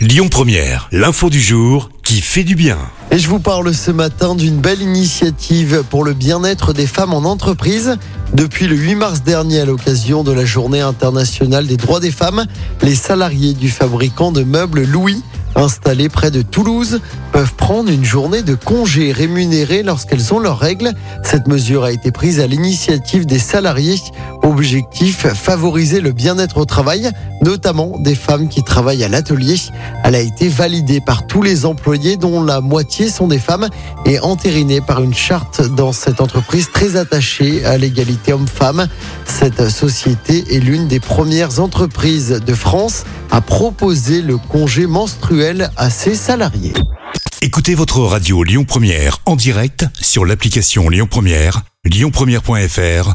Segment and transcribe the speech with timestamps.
[0.00, 2.78] Lyon Première, l'info du jour qui fait du bien.
[3.10, 7.18] Et je vous parle ce matin d'une belle initiative pour le bien-être des femmes en
[7.18, 7.98] entreprise.
[8.32, 12.46] Depuis le 8 mars dernier, à l'occasion de la journée internationale des droits des femmes,
[12.80, 15.22] les salariés du fabricant de meubles Louis
[15.54, 17.00] installés près de Toulouse
[17.32, 20.92] peuvent prendre une journée de congé rémunéré lorsqu'elles ont leurs règles.
[21.22, 23.96] Cette mesure a été prise à l'initiative des salariés.
[24.42, 27.10] Objectif, favoriser le bien-être au travail,
[27.42, 29.56] notamment des femmes qui travaillent à l'atelier.
[30.02, 33.68] Elle a été validée par tous les employés dont la moitié sont des femmes
[34.06, 38.88] et entérinée par une charte dans cette entreprise très attachée à l'égalité homme-femme.
[39.26, 45.90] Cette société est l'une des premières entreprises de France à proposer le congé menstruel à
[45.90, 46.72] ses salariés.
[47.42, 53.14] Écoutez votre radio Lyon Première en direct sur l'application Lyon Première, lyonpremière.fr